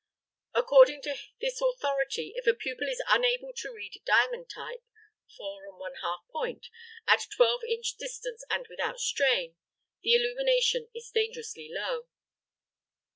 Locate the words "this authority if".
1.41-2.47